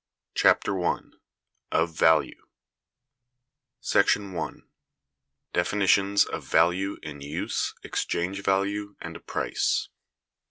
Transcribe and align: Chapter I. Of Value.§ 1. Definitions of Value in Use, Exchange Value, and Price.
Chapter 0.33 0.83
I. 0.83 0.99
Of 1.71 1.93
Value.§ 1.95 2.47
1. 4.33 4.67
Definitions 5.53 6.25
of 6.25 6.43
Value 6.43 6.97
in 7.03 7.21
Use, 7.21 7.75
Exchange 7.83 8.41
Value, 8.41 8.95
and 8.99 9.23
Price. 9.27 9.89